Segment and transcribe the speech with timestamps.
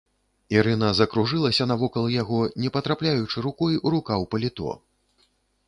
[0.55, 4.71] Ірына закружылася навокал яго, не патрапляючы рукой у рукаў паліто.